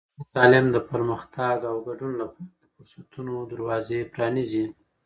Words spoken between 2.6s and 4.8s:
فرصتونو دروازې پرانیزي.